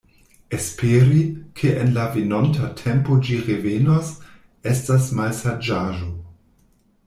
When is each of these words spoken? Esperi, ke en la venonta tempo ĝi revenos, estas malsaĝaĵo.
Esperi, 0.59 1.19
ke 1.59 1.73
en 1.81 1.91
la 1.97 2.07
venonta 2.15 2.71
tempo 2.81 3.19
ĝi 3.27 3.39
revenos, 3.51 4.11
estas 4.75 5.09
malsaĝaĵo. 5.21 6.13